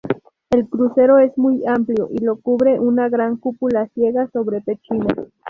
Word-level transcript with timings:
El 0.49 0.67
crucero 0.67 1.19
es 1.19 1.37
muy 1.37 1.63
amplio 1.67 2.09
y 2.11 2.23
lo 2.23 2.37
cubre 2.37 2.79
una 2.79 3.07
gran 3.07 3.37
cúpula 3.37 3.87
ciega 3.89 4.27
sobre 4.33 4.59
pechinas. 4.61 5.15